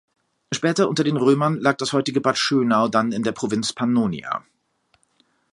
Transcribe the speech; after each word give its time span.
Später 0.51 0.89
unter 0.89 1.03
den 1.03 1.15
Römern 1.15 1.57
lag 1.59 1.77
das 1.77 1.93
heutige 1.93 2.21
Bad 2.21 2.35
Schönau 2.39 2.87
dann 2.87 3.11
in 3.11 3.21
der 3.21 3.33
Provinz 3.33 3.71
Pannonia. 3.71 4.43